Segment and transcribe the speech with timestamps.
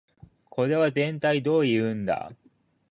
[0.49, 2.31] これはぜんたいどういうんだ